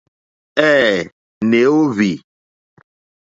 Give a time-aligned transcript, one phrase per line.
[0.69, 1.03] Ɛ̄ɛ̄,
[1.49, 2.09] nè óhwì.